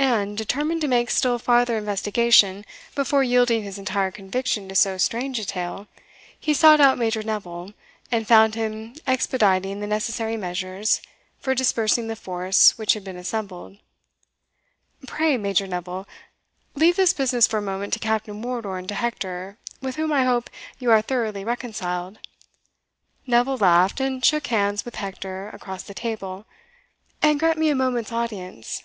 And, 0.00 0.38
determined 0.38 0.80
to 0.80 0.88
make 0.88 1.10
still 1.10 1.38
farther 1.38 1.76
investigation 1.76 2.64
before 2.94 3.22
yielding 3.22 3.62
his 3.62 3.78
entire 3.78 4.10
conviction 4.10 4.68
to 4.68 4.74
so 4.74 4.96
strange 4.96 5.38
a 5.38 5.44
tale, 5.44 5.86
he 6.38 6.54
sought 6.54 6.80
out 6.80 6.98
Major 6.98 7.22
Neville, 7.22 7.72
and 8.10 8.26
found 8.26 8.54
him 8.54 8.94
expediting 9.06 9.78
the 9.78 9.86
necessary 9.86 10.36
measures 10.36 11.02
for 11.38 11.54
dispersing 11.54 12.06
the 12.08 12.16
force 12.16 12.76
which 12.78 12.94
had 12.94 13.04
been 13.04 13.16
assembled. 13.16 13.78
"Pray, 15.06 15.36
Major 15.36 15.66
Neville, 15.66 16.06
leave 16.74 16.96
this 16.96 17.12
business 17.12 17.46
for 17.46 17.58
a 17.58 17.62
moment 17.62 17.92
to 17.92 17.98
Captain 18.00 18.40
Wardour 18.40 18.78
and 18.78 18.88
to 18.88 18.94
Hector, 18.94 19.58
with 19.80 19.96
whom, 19.96 20.10
I 20.12 20.24
hope, 20.24 20.48
you 20.78 20.90
are 20.90 21.02
thoroughly 21.02 21.44
reconciled" 21.44 22.18
(Neville 23.26 23.58
laughed, 23.58 24.00
and 24.00 24.24
shook 24.24 24.46
hands 24.48 24.84
with 24.84 24.96
Hector 24.96 25.48
across 25.50 25.82
the 25.84 25.94
table), 25.94 26.46
"and 27.20 27.38
grant 27.38 27.58
me 27.58 27.68
a 27.68 27.74
moment's 27.74 28.10
audience." 28.12 28.82